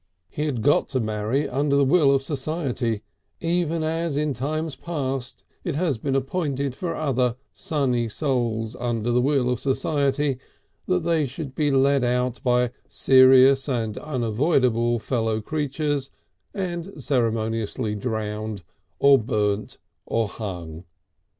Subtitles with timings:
[0.29, 3.03] He had got to marry under the will of society,
[3.39, 9.21] even as in times past it has been appointed for other sunny souls under the
[9.21, 10.39] will of society
[10.87, 16.09] that they should be led out by serious and unavoidable fellow creatures
[16.51, 18.63] and ceremoniously drowned
[18.97, 19.77] or burnt
[20.07, 20.83] or hung.